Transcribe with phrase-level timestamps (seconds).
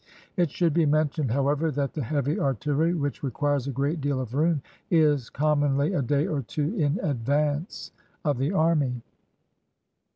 [0.35, 2.97] It should be mentioned, however, that the hea\y artillen..
[2.99, 7.91] which requires a great deal of room, is commonly a day or two in advance
[8.25, 9.03] of the army.